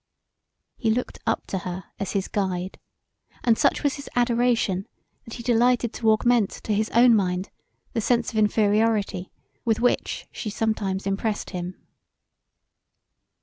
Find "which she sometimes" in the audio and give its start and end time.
9.79-11.05